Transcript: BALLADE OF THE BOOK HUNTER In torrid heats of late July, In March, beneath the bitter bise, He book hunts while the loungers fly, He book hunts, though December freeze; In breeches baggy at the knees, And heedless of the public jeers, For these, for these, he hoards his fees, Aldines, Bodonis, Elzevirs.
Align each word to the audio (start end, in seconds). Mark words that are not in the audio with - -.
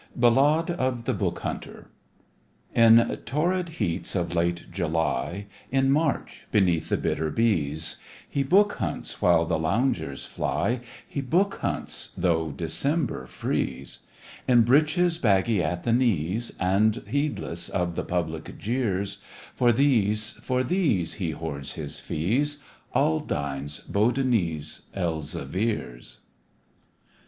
BALLADE 0.15 0.71
OF 0.71 1.05
THE 1.05 1.13
BOOK 1.13 1.41
HUNTER 1.41 1.91
In 2.73 3.17
torrid 3.23 3.69
heats 3.77 4.15
of 4.15 4.33
late 4.33 4.65
July, 4.71 5.45
In 5.69 5.91
March, 5.91 6.47
beneath 6.51 6.89
the 6.89 6.97
bitter 6.97 7.29
bise, 7.29 7.97
He 8.27 8.41
book 8.41 8.73
hunts 8.77 9.21
while 9.21 9.45
the 9.45 9.59
loungers 9.59 10.25
fly, 10.25 10.79
He 11.07 11.21
book 11.21 11.59
hunts, 11.61 12.13
though 12.17 12.49
December 12.49 13.27
freeze; 13.27 13.99
In 14.47 14.63
breeches 14.63 15.19
baggy 15.19 15.61
at 15.61 15.83
the 15.83 15.93
knees, 15.93 16.51
And 16.59 17.03
heedless 17.05 17.69
of 17.69 17.95
the 17.95 18.03
public 18.03 18.57
jeers, 18.57 19.21
For 19.53 19.71
these, 19.71 20.31
for 20.31 20.63
these, 20.63 21.13
he 21.21 21.29
hoards 21.29 21.73
his 21.73 21.99
fees, 21.99 22.57
Aldines, 22.95 23.81
Bodonis, 23.87 24.87
Elzevirs. 24.95 26.17